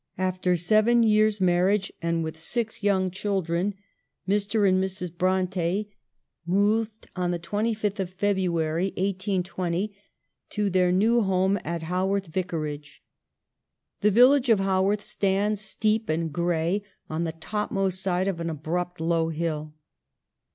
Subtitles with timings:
[0.17, 3.75] After seven years' marriage and with six young children,
[4.27, 4.67] Mr.
[4.67, 5.15] and Mrs.
[5.15, 5.95] Bronte
[6.43, 7.65] moved on the PARENTAGE.
[7.83, 9.95] 19 25th of February, 1820,
[10.49, 13.03] to their new home at Haworth Vicarage.
[13.99, 18.99] The village of Haworth stands, steep and gray, on the topmost side of an abrupt
[18.99, 19.75] low hill.